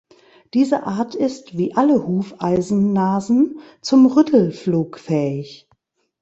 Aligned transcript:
Diese 0.55 0.87
Art 0.87 1.13
ist, 1.13 1.55
wie 1.59 1.75
alle 1.75 2.07
Hufeisennasen 2.07 3.59
zum 3.81 4.07
Rüttelflug 4.07 4.97
fähig. 4.97 5.69